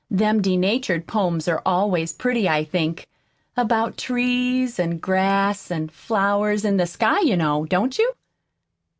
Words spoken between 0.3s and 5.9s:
denatured poems are always pretty, I think about trees an' grass an'